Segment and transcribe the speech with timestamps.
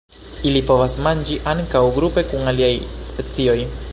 [0.51, 2.73] Ili povas manĝi ankaŭ grupe kun aliaj
[3.13, 3.59] specioj.